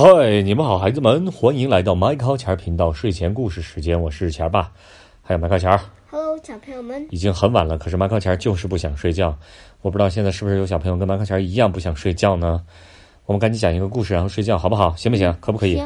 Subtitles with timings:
[0.00, 4.70] 嗨，你们好，孩子们，欢迎来到麦考钱儿频道睡前故事时间，我是钱儿爸，
[5.24, 5.80] 还有麦考钱儿。
[6.08, 9.36] Hello，小朋友们，已经很晚了，可是麦考钱儿就是不想睡觉。
[9.82, 12.64] 我不知道现在是不是有小朋友跟麦考钱儿一样不想睡觉呢？
[13.26, 14.94] 我们赶紧讲一个故事，然后睡觉，好不好？
[14.94, 15.36] 行不行？
[15.40, 15.82] 可不可以？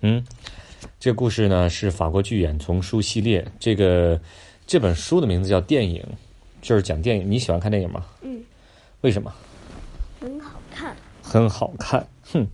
[0.00, 0.20] 嗯，
[0.98, 4.20] 这个故事呢是法国剧演丛书系列，这个
[4.66, 6.02] 这本书的名字叫《电影》，
[6.60, 7.30] 就是讲电影。
[7.30, 8.04] 你喜欢看电影吗？
[8.22, 8.42] 嗯，
[9.02, 9.32] 为什么？
[10.20, 10.96] 很好看。
[11.22, 12.04] 很好看。
[12.32, 12.44] 哼，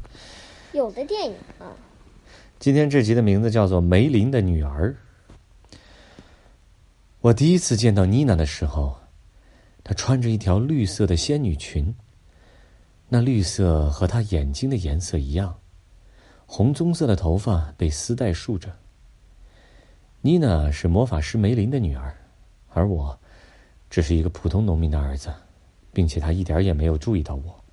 [0.72, 1.74] 有的电影啊，
[2.60, 4.96] 今天这集的名字叫做《梅林的女儿》。
[7.20, 8.96] 我第一次见到妮娜的时候，
[9.82, 11.92] 她穿着一条绿色的仙女裙，
[13.08, 15.58] 那绿色和她眼睛的颜色一样，
[16.46, 18.72] 红棕色的头发被丝带束着。
[20.20, 22.16] 妮娜是魔法师梅林的女儿，
[22.68, 23.18] 而我
[23.88, 25.34] 只是一个普通农民的儿子，
[25.92, 27.64] 并且她一点也没有注意到我。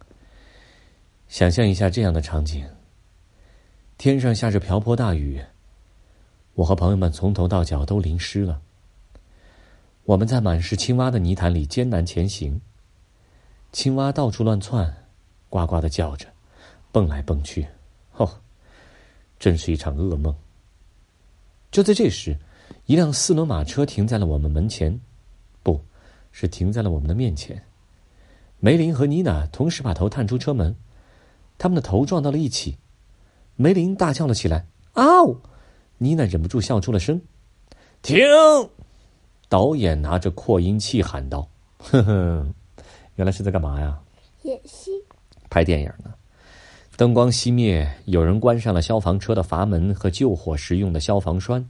[1.28, 2.68] 想象一下这样的场景。
[3.98, 5.44] 天上下着瓢泼大雨，
[6.54, 8.62] 我和朋友们从头到脚都淋湿了。
[10.04, 12.62] 我们在满是青蛙的泥潭里艰难前行，
[13.72, 15.06] 青蛙到处乱窜，
[15.50, 16.28] 呱呱的叫着，
[16.92, 17.68] 蹦来蹦去，
[18.18, 18.40] 哦，
[19.40, 20.36] 真是一场噩梦。
[21.72, 22.38] 就在这时，
[22.86, 25.02] 一辆四轮马车停在了我们门前，
[25.64, 25.82] 不
[26.32, 27.64] 是停在了我们的面前。
[28.60, 30.76] 梅林和妮娜同时把头探出车门，
[31.58, 32.78] 他们的头撞到了一起。
[33.58, 35.36] 梅林大叫了起来：“啊、哦！”
[35.98, 37.20] 妮娜忍不住笑出了声。
[38.02, 38.20] 停！
[39.50, 42.48] 导演拿着扩音器喊道：“呵呵，
[43.16, 44.00] 原来是在干嘛呀？
[44.44, 44.92] 演戏。
[45.50, 46.14] 拍电影呢。”
[46.98, 51.70] 灯光熄灭，有人关上了消防车的阀门和救火时用的消防栓，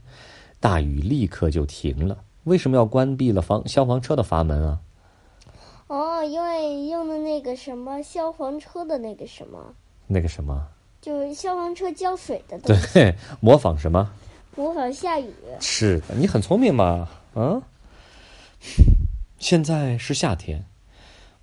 [0.60, 2.18] 大雨立刻就停了。
[2.44, 4.80] 为什么要关闭了防消防车的阀门啊？
[5.86, 9.74] 哦，因为用的那个什么消防车的那个什么，
[10.06, 10.66] 那个什么？
[11.08, 14.12] 就是消防车浇水的东西，对， 模仿什么？
[14.54, 15.32] 模仿下雨。
[15.58, 17.62] 是的，你很聪明嘛，啊！
[19.38, 20.66] 现在是夏天，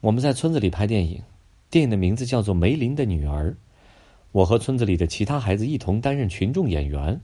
[0.01, 1.23] 我们在村子里拍电影，
[1.71, 3.49] 电影的名字叫做《梅林的女儿》。
[4.33, 7.19] 我和村子里的其他孩子一同担任群众演员。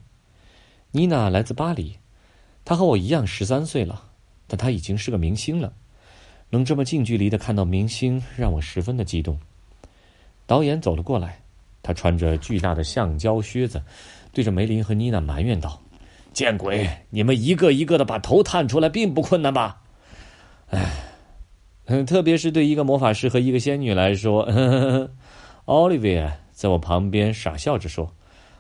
[0.89, 1.97] 妮娜来自巴黎，
[2.66, 4.05] 她和我一样十三岁了，
[4.47, 5.73] 但她已经是个明星了。
[6.49, 9.39] 能这么近距离的看到明星，让我十分的激动。
[10.47, 11.41] 导演走了过来，
[11.83, 13.81] 他穿着巨大的橡胶靴子，
[14.31, 15.79] 对着梅林和妮娜埋怨道。
[16.33, 16.89] 见鬼！
[17.09, 19.81] 你们一个一个的把头探出来，并不困难吧？
[20.69, 20.89] 唉，
[21.85, 24.47] 嗯，特别是对一个魔法师和一个仙女来说。
[25.65, 28.09] 奥利维亚在我旁边傻笑着说：“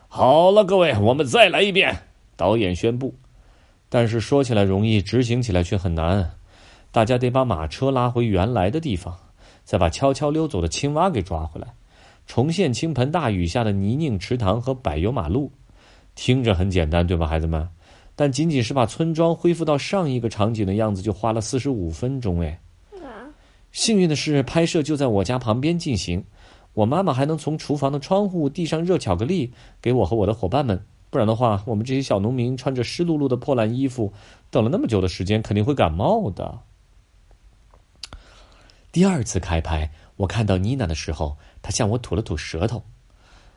[0.09, 1.97] 好了，各位，我们再来一遍。”
[2.35, 3.15] 导演宣布。
[3.87, 6.31] 但是说起来容易，执行起来却很难。
[6.91, 9.17] 大家得把马车拉回原来的地方，
[9.63, 11.67] 再把悄悄溜走的青蛙给抓回来，
[12.31, 15.51] 重现倾盆大雨下的泥泞池塘和柏油马路。
[16.15, 17.67] 听着很简单，对吧，孩子们？
[18.15, 22.39] 但仅仅是把村庄恢复到上一个场景的样子，就花了四十五分钟。
[22.39, 22.57] 哎，
[23.73, 26.23] 幸运的是，拍摄就在我家旁边进行，
[26.71, 30.81] 我妈妈还能从厨房的窗户递上热巧克力给我和我的伙伴们。
[31.09, 34.13] 不然的话，我们这些小农民穿着湿漉漉的破烂衣服，
[34.49, 36.59] 等了那么久的时间，肯定会感冒的。
[38.93, 39.89] 第二次开拍，
[40.21, 42.83] 我看到妮娜的时候，她向我吐了吐舌头。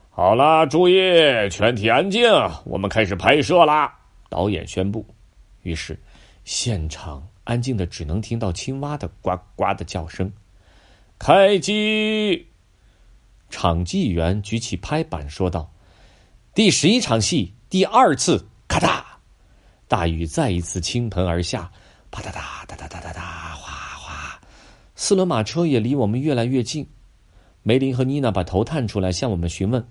[0.09, 0.95] 好啦，注意，
[1.51, 2.25] 全体安静，
[2.65, 3.95] 我们开始拍摄啦！
[4.31, 5.05] 导演宣布。
[5.61, 6.01] 于是，
[6.45, 10.33] 现场安静的只能听到青蛙的呱呱的叫声。
[11.19, 12.47] 开机！
[13.51, 15.71] 场记员举起拍板说道
[16.55, 19.05] ：“第十一场戏，第二次，咔嗒！”
[19.87, 21.71] 大雨再一次倾盆而下，
[22.11, 23.14] 啪嗒嗒嗒嗒嗒嗒，
[24.97, 26.87] 四轮马车也离我们越来越近。
[27.63, 29.87] 梅林和妮娜把头探出来，向我们询问。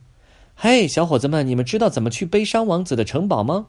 [0.55, 3.67] 嘿，小伙子们，你们知道怎么去悲伤王子的城堡吗？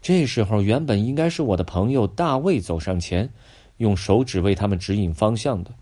[0.00, 3.30] 这时候，原本应该是我的朋友大卫走上前，
[3.76, 5.72] 用手指为他们指引方向的，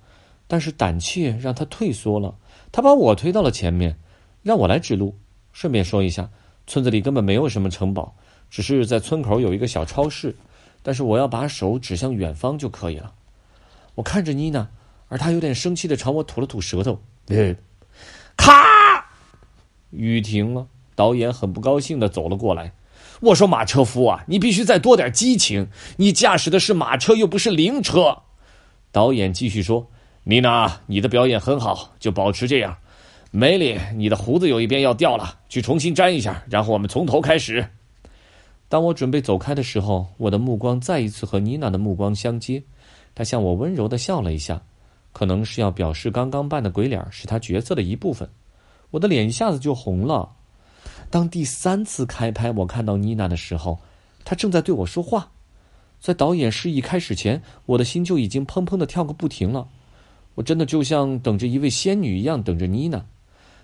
[0.47, 2.35] 但是胆怯让他退缩了。
[2.73, 3.97] 他把我推到了前面，
[4.43, 5.15] 让我来指路。
[5.53, 6.31] 顺便说一下，
[6.67, 8.17] 村子里根本没有什么城堡，
[8.51, 10.35] 只是在村口有一个小超市。
[10.83, 13.13] 但是我要把手指向远方就可以了。
[13.99, 14.69] 我看着妮娜，
[15.09, 17.01] 而她有点生气的朝我吐了吐舌头。
[17.27, 17.57] 呃，
[18.37, 19.07] 咔！
[19.91, 22.75] 雨停了，导演很不高兴的走了过来。
[23.21, 25.67] 我说：“马车夫啊，你必须再多点激情！
[25.97, 28.19] 你驾驶的是马车，又不是灵车。”
[28.93, 29.89] 导演继续说
[30.23, 32.77] ：“妮娜，你的表演很好，就保持这样。
[33.33, 37.71] 梅里，你的胡子有一边要掉了，去重新粘一下，然后我们从头开始。”
[38.71, 42.63] 当我准备走开的时候，我的目光再一次和妮娜的目光相接，
[43.19, 44.63] 他向我温柔的笑了一下，
[45.13, 48.31] 可能是要表示刚刚扮的鬼脸是他角色的一部分。
[48.93, 50.37] 我的脸一下子就红了。
[51.11, 53.81] 当第三次开拍，我看到妮娜的时候，
[54.25, 55.33] 她正在对我说话。
[55.99, 59.67] 在导演示意开始前，我的心就已经砰砰的跳个不停了。
[60.37, 63.05] 我真的就像等着一位仙女一样等着妮娜，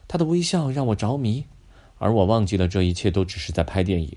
[0.09, 1.45] 她的微笑让我着迷，
[1.99, 4.17] 而我忘记了这一切都只是在拍电影。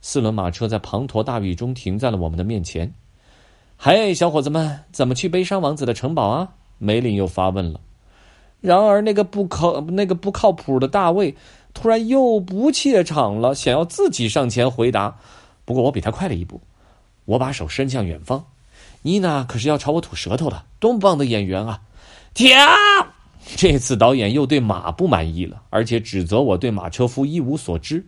[0.00, 2.90] 四轮马车在滂沱大雨中停在了我们的面前。
[3.80, 6.48] 嘿，小伙子们，怎么去悲伤王子的城堡啊？
[6.78, 7.80] 梅林又发问了。
[8.60, 11.36] 然而，那个不靠那个不靠谱的大卫
[11.72, 15.18] 突然又不怯场了，想要自己上前回答。
[15.64, 16.60] 不过，我比他快了一步。
[17.24, 18.46] 我把手伸向远方，
[19.02, 21.82] 妮娜可是要朝我吐舌头的，多么棒的演员啊！
[22.34, 22.56] 停！
[23.54, 28.04] 这次导演又对马不满意了，而且指责我对马车夫一无所知。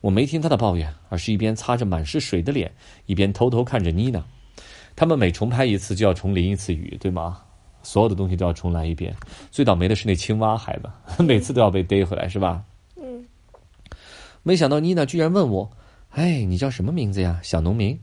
[0.00, 2.74] 我没听他的抱怨，而是一边擦着满是水的脸，
[3.06, 4.24] 一边偷偷看着妮娜。
[4.94, 7.42] 他们每重拍一次就要重淋一次雨，对吗？
[7.82, 9.14] 所有的东西都要重来一遍。
[9.50, 10.90] 最倒霉的是那青蛙孩子，
[11.24, 12.64] 每次都要被逮回来，是吧？
[12.96, 13.26] 嗯。
[14.42, 15.70] 没想到妮娜居然问我
[16.10, 17.98] ：“哎，你叫什么名字呀，小农民？”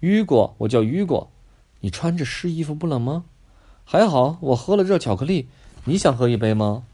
[0.00, 1.30] 雨果，我叫雨果。
[1.80, 3.24] 你穿着湿衣服不冷吗？
[3.84, 5.48] 还好，我喝了热巧克力。
[5.84, 6.84] 你想喝一杯吗？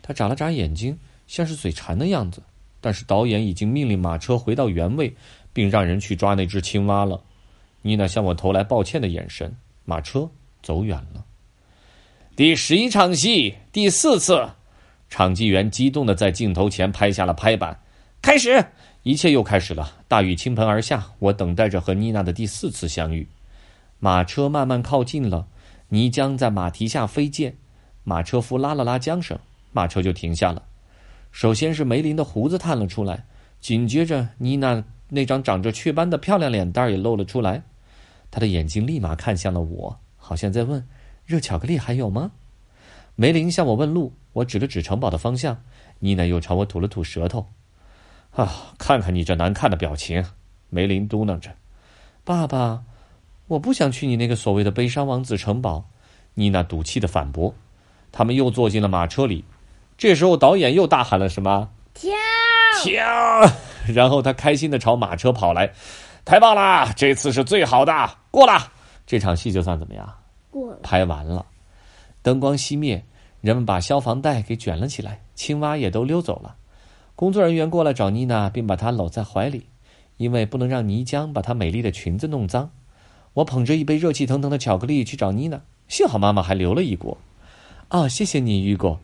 [0.00, 2.42] 他眨了眨眼睛，像是嘴馋的样子。
[2.80, 5.14] 但是导演已经命令马车回到原位，
[5.52, 7.20] 并让人去抓那只青蛙了。
[7.82, 9.54] 妮娜向我投来抱歉的眼神。
[9.84, 10.28] 马车
[10.62, 11.24] 走远了。
[12.36, 14.48] 第十一场戏，第四次，
[15.08, 17.80] 场记员激动的在镜头前拍下了拍板，
[18.20, 18.64] 开始。
[19.04, 21.06] 一切又开始了，大雨倾盆而下。
[21.18, 23.26] 我等待着和妮娜的第四次相遇。
[23.98, 25.46] 马车慢慢靠近了，
[25.88, 27.56] 泥浆在马蹄下飞溅。
[28.04, 29.38] 马车夫拉了拉缰绳，
[29.72, 30.62] 马车就停下了。
[31.32, 33.24] 首先是梅林的胡子探了出来，
[33.60, 37.62] 紧接着妮娜那张长着雀斑的漂亮脸蛋也露了出来。
[38.30, 40.86] 她的眼睛立马看向了我，好像在问
[41.24, 42.30] ：“热巧克力还有吗？”
[43.16, 45.62] 梅林向我问路，我指了指城堡的方向。
[46.00, 47.46] 妮娜又朝我吐了吐舌头。
[48.30, 48.74] 啊！
[48.78, 50.24] 看看你这难看的表情，
[50.68, 51.50] 梅林嘟囔着
[52.22, 52.84] ：“爸爸，
[53.48, 55.88] 我不想去你那个所谓的悲伤王子城堡。”
[56.34, 57.54] 妮娜赌气的反驳。
[58.12, 59.44] 他们又坐进了马车里。
[59.96, 62.12] 这时候，导演又大喊了什么：“跳！
[62.84, 63.04] 跳！”
[63.92, 65.72] 然后他开心的朝马车跑来。
[66.24, 66.92] 太棒啦！
[66.94, 67.92] 这次是最好的，
[68.30, 68.70] 过了。
[69.06, 70.06] 这场戏就算怎么样？
[70.50, 70.78] 过了。
[70.82, 71.46] 拍完了，
[72.20, 73.02] 灯光熄灭，
[73.40, 76.54] 人们把消防带给卷了起来，青蛙也都溜走了。
[77.16, 79.66] 工作人员过来找妮娜，并把她搂在怀里，
[80.18, 82.70] 因为不能让泥浆把她美丽的裙子弄脏。
[83.32, 85.58] 我捧着一杯热气腾腾的巧克力去找妮娜，
[85.88, 87.16] 幸好妈妈还留了一锅。
[87.88, 89.00] 啊，谢谢你，雨果。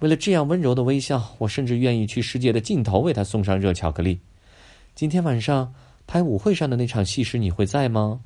[0.00, 4.20] 为了这样温柔的微笑，我甚至愿意去世界的尽头为她送上热巧克力。
[4.94, 5.72] 今天晚上
[6.06, 8.20] 拍舞会上的那场戏时，你会在吗？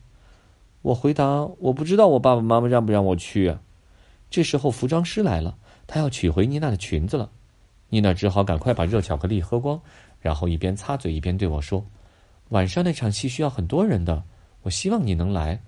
[0.82, 3.56] 我回答：我不知道，我爸爸妈妈让不让我去。
[4.30, 5.56] 这时候，服装师来了，
[5.86, 7.30] 他要取回妮娜的裙子了。
[7.88, 9.80] 妮娜只好赶快把热巧克力喝光，
[10.20, 11.84] 然后一边擦嘴一边对我说
[12.50, 14.22] ：“晚上那场戏需要很多人的，
[14.62, 15.60] 我希望你能来。”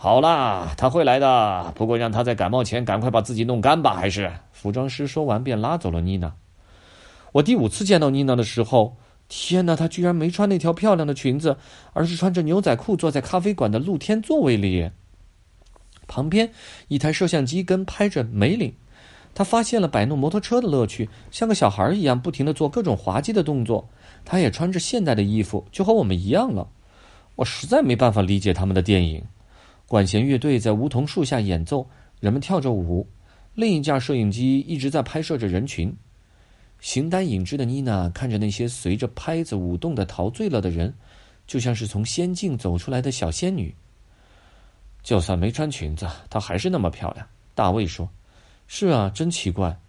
[0.00, 3.94] 好啦，他会来的，不过让他在感冒前赶快把自己弄干吧。
[3.94, 6.34] 还是服装师说完便拉走了妮娜。
[7.32, 8.96] 我第五次见到妮娜的时候，
[9.26, 11.56] 天哪，她居然没穿那条漂亮的裙子，
[11.94, 14.88] 而是穿着牛仔裤坐在咖啡馆的露天座位里，
[16.06, 16.52] 旁边
[16.86, 18.72] 一台摄像机跟拍着梅林。
[19.34, 23.88] 他发现了摆弄摩托车的乐趣，像个小孩一样不停的做各种滑稽的动作。
[24.24, 26.68] 他也穿着现代的衣服，就和我们一样了。
[27.34, 29.24] 我实在没办法理解他们的电影。
[29.88, 31.88] 管弦乐队在梧桐树下演奏，
[32.20, 33.08] 人们跳着舞。
[33.54, 35.92] 另一架摄影机一直在拍摄着人群。
[36.78, 40.94] 形单影只的妮娜看着那些随着拍子舞动的陶醉了的人，
[41.46, 43.74] 就像是从仙境走出来的小仙女。
[45.02, 47.26] 就算没穿裙子，她还是那么漂亮。
[47.54, 48.08] 大卫说。
[48.66, 49.80] 是啊，真奇怪。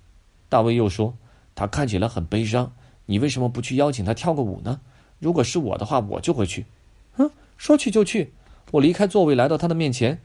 [0.48, 1.14] 大卫又说
[1.54, 2.72] ：“他看起来很悲伤，
[3.06, 4.80] 你为什么不去邀请他跳个舞呢？
[5.20, 6.66] 如果是我的话，我就会去。”
[7.12, 8.32] 哼，说去就去。
[8.72, 10.22] 我离开座位，来到他的面前。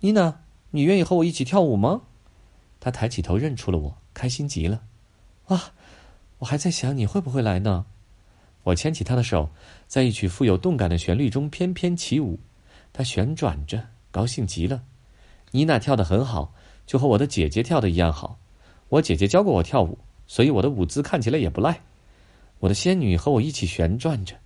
[0.00, 2.02] 妮娜，你愿意和我一起跳舞吗？
[2.80, 4.82] 他抬起头，认出了我，开心极了。
[5.48, 5.60] 哇，
[6.38, 7.86] 我还在想你会不会来呢。
[8.62, 9.50] 我牵起他的手，
[9.86, 12.38] 在一曲富有动感的旋律中翩翩起舞。
[12.92, 14.82] 他旋转着，高兴极了。
[15.50, 16.54] 妮娜跳得很好。
[16.86, 18.38] 就和我的姐姐跳的一样好，
[18.90, 21.80] 我姐姐教过我跳舞，所以我的舞姿看起来也不赖。
[22.58, 24.36] 我的仙女和我一起旋转着，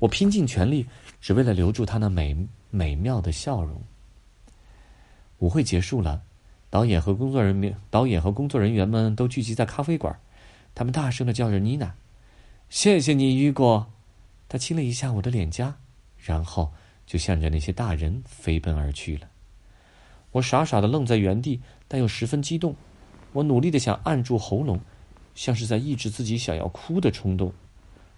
[0.00, 0.86] 我拼尽全力，
[1.20, 2.36] 只为了留住她那美
[2.70, 3.80] 美妙的笑容。
[5.38, 6.22] 舞会结束了，
[6.70, 10.18] 导演和工作人员导演和工作人员们都聚集在咖啡馆，
[10.74, 11.94] 他们大声的叫着妮娜
[12.68, 13.90] ：“谢谢你，雨果。”
[14.48, 15.76] 他亲了一下我的脸颊，
[16.16, 16.72] 然后
[17.06, 19.28] 就向着那些大人飞奔而去了。
[20.32, 21.60] 我傻傻的愣在原地。
[21.86, 22.74] 但又十分激动，
[23.32, 24.80] 我努力的想按住喉咙，
[25.34, 27.52] 像是在抑制自己想要哭的冲动。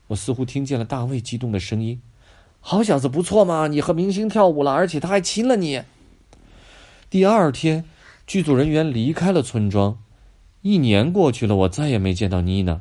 [0.09, 2.01] 我似乎听见了大卫激动的声音
[2.61, 3.67] ：“好小子，不错嘛！
[3.67, 5.83] 你和明星跳舞了，而且他还亲了你。”
[7.11, 7.85] 第二天，
[8.27, 9.99] 剧组人员离开了村庄。
[10.63, 12.81] 一年过去了，我再也没见到妮娜。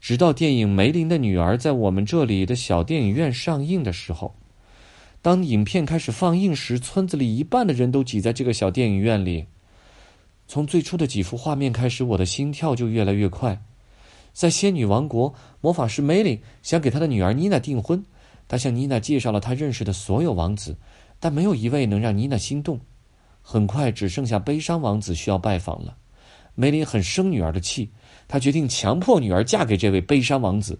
[0.00, 4.34] 直到电影《梅林的女儿》在我们这里的小电影院上映的时候，
[5.20, 9.46] 当影片开始放映时，村子里一半的人都挤在这个小电影院里。
[10.46, 13.60] 从最初的几幅画面开始，我的心跳就越来越快。
[14.32, 18.04] 在仙女王国，魔法师梅林想给他的女儿妮娜订婚，
[18.46, 20.76] 他向妮娜介绍了他认识的所有王子，
[21.18, 22.80] 但没有一位能让妮娜心动。
[23.42, 25.96] 很快，只剩下悲伤王子需要拜访了。
[26.54, 27.90] 梅林很生女儿的气，
[28.26, 30.78] 他决定强迫女儿嫁给这位悲伤王子。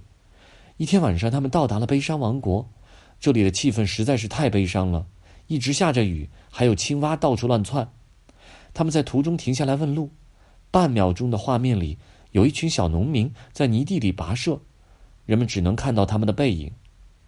[0.77, 2.69] 一天晚上，他们到达了悲伤王国，
[3.19, 5.07] 这里的气氛实在是太悲伤了，
[5.47, 7.89] 一直下着雨，还有青蛙到处乱窜。
[8.75, 10.11] 他们在途中停下来问路，
[10.71, 11.99] 半秒钟的画面里，
[12.33, 14.61] 有一群小农民在泥地里跋涉，
[15.27, 16.73] 人们只能看到他们的背影。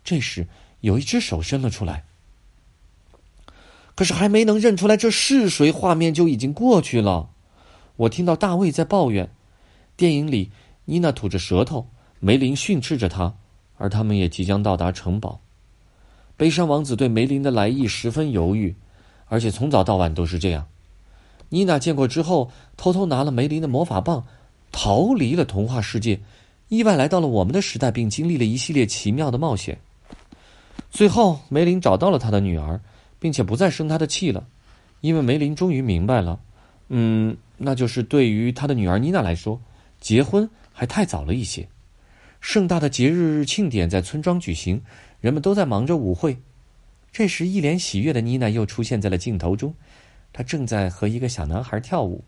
[0.02, 0.49] 这时，
[0.80, 2.04] 有一只手伸了出来，
[3.95, 7.30] 可是还没能认出来这是谁，画面就已经过去了。
[7.97, 9.30] 我听到大卫在抱怨，
[9.97, 10.50] 电影里
[10.87, 11.88] 妮娜吐着舌头，
[12.19, 13.35] 梅林训斥着她，
[13.76, 15.40] 而他们也即将到达城堡。
[16.37, 18.75] 悲伤王子对梅林的来意十分犹豫，
[19.26, 20.66] 而且从早到晚都是这样。
[21.50, 24.26] 妮娜见过之后，偷偷拿了梅林的魔法棒，
[24.72, 26.20] 逃离了童话世界，
[26.68, 29.78] 意外来到了我们的时代，并经历了一系列奇妙的冒险。
[30.90, 32.80] 最后，梅林找到了他的女儿，
[33.18, 34.46] 并且不再生他的气了，
[35.00, 36.40] 因为梅林终于明白了，
[36.88, 37.36] 嗯。
[37.62, 39.60] 那就是对于他的女儿妮娜来说，
[40.00, 41.68] 结婚还太早了一些。
[42.40, 44.80] 盛大的节日庆典在村庄举行，
[45.20, 46.38] 人们都在忙着舞会。
[47.12, 49.74] 这时，一脸喜悦的妮娜又出现在了镜头中，
[50.32, 52.24] 她正在和一个小男孩跳舞。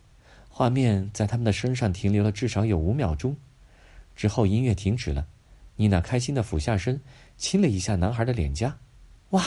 [0.54, 3.34] 画面在他们的身上停留了至少有五秒钟，
[4.14, 5.26] 之后音乐停止了。
[5.76, 7.00] 妮娜开心的俯下身，
[7.38, 8.76] 亲了一下男孩的脸颊。
[9.30, 9.42] 哇，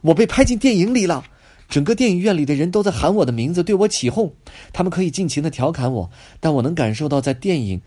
[0.00, 1.24] 我被拍进电影里了！
[1.68, 4.34] 整个电影院里的人都在喊我的名字，对我起哄。
[4.72, 7.80] 他们可以尽情的调侃我，但我能感受到在电影，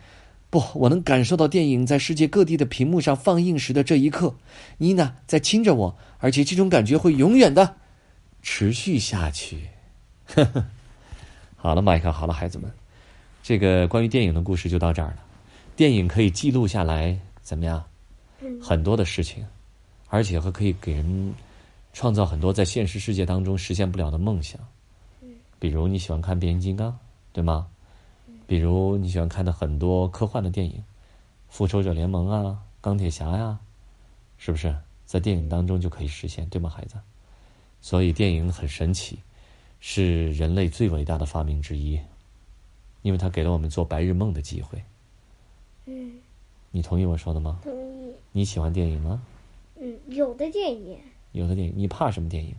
[0.50, 4.33] 不，我能感受到电影在世界各地的屏幕上放映时的这一刻，
[4.77, 7.75] 妮娜在亲着我，而且这种感觉会永远的
[8.41, 9.69] 持续下去。
[10.27, 10.65] 呵呵，
[11.65, 12.72] 好了，麦克，好了，孩子们，
[13.41, 15.17] 这个关于电影的故事就到这儿了。
[15.75, 17.84] 电影可以记录下来怎么样？
[18.62, 19.43] 很多的事情，
[20.10, 21.34] 而且还可以给人。
[21.91, 24.60] 创造很多在现实世界当中实现不了的梦想，
[25.57, 26.95] 比如你喜欢看变形金刚，
[27.34, 27.65] 对吗？
[28.45, 30.77] 比如你喜欢看的很多科幻的电影，
[31.50, 32.41] 《复仇者联盟》啊，
[32.79, 33.57] 《钢铁侠》呀，
[34.38, 36.95] 是不是在电影当中就可以实现，对吗，孩子？
[37.81, 39.17] 所以电影很神奇，
[39.79, 42.00] 是人类最伟大的发明之一，
[43.01, 44.82] 因为它给了我们做白日梦的机会。
[45.86, 46.13] 嗯，
[46.72, 47.60] 你同意我说的吗？
[47.63, 48.13] 同意。
[48.32, 49.22] 你喜欢电影吗？
[49.79, 50.98] 嗯，有的电影。
[51.34, 52.55] 有的电影，你怕什么电影？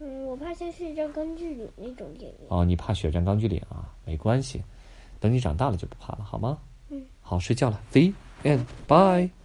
[0.00, 2.38] 嗯，我怕像《血战钢锯岭》那种电影。
[2.48, 3.92] 哦，你怕《血战钢锯岭》啊？
[4.04, 4.62] 没关系，
[5.20, 6.58] 等你长大了就不怕了，好吗？
[6.88, 7.04] 嗯。
[7.20, 8.12] 好，睡觉了，See
[8.42, 9.37] and bye。